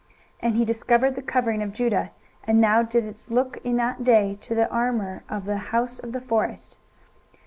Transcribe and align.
23:022:008 0.01 0.09
And 0.49 0.55
he 0.55 0.65
discovered 0.65 1.13
the 1.15 1.21
covering 1.21 1.61
of 1.61 1.73
Judah, 1.73 2.09
and 2.43 2.63
thou 2.63 2.81
didst 2.81 3.29
look 3.29 3.57
in 3.63 3.75
that 3.75 4.03
day 4.03 4.33
to 4.41 4.55
the 4.55 4.67
armour 4.71 5.23
of 5.29 5.45
the 5.45 5.57
house 5.57 5.99
of 5.99 6.11
the 6.11 6.21
forest. 6.21 6.77